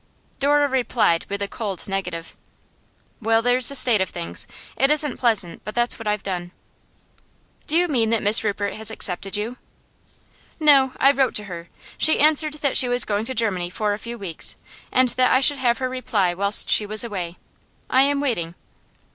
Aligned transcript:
Dora 0.39 0.67
replied 0.67 1.27
with 1.29 1.43
a 1.43 1.47
cold 1.47 1.87
negative. 1.87 2.35
'Well, 3.21 3.43
there's 3.43 3.69
the 3.69 3.75
state 3.75 4.01
of 4.01 4.09
things. 4.09 4.47
It 4.75 4.89
isn't 4.89 5.17
pleasant, 5.17 5.63
but 5.63 5.75
that's 5.75 5.99
what 5.99 6.07
I 6.07 6.11
have 6.11 6.23
done.' 6.23 6.49
'Do 7.67 7.77
you 7.77 7.87
mean 7.87 8.09
that 8.09 8.23
Miss 8.23 8.43
Rupert 8.43 8.73
has 8.73 8.89
accepted 8.89 9.37
you?' 9.37 9.57
'No. 10.59 10.93
I 10.99 11.11
wrote 11.11 11.35
to 11.35 11.43
her. 11.43 11.69
She 11.99 12.17
answered 12.19 12.53
that 12.55 12.77
she 12.77 12.89
was 12.89 13.05
going 13.05 13.25
to 13.25 13.35
Germany 13.35 13.69
for 13.69 13.93
a 13.93 13.99
few 13.99 14.17
weeks, 14.17 14.55
and 14.91 15.09
that 15.09 15.31
I 15.31 15.39
should 15.39 15.59
have 15.59 15.77
her 15.77 15.87
reply 15.87 16.33
whilst 16.33 16.67
she 16.71 16.87
was 16.87 17.03
away. 17.03 17.37
I 17.87 18.01
am 18.01 18.19
waiting. 18.19 18.55